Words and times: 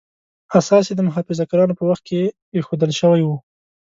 اساس 0.59 0.85
یې 0.89 0.95
د 0.97 1.01
محافظه 1.07 1.43
کارانو 1.49 1.77
په 1.79 1.83
وخت 1.89 2.03
کې 2.09 2.21
ایښودل 2.55 2.91
شوی 2.99 3.21
و. 3.25 3.29